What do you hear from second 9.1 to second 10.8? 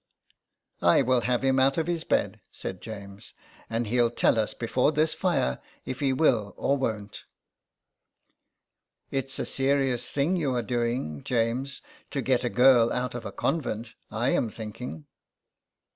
135 THE EXILE, *' It's a serious thing you are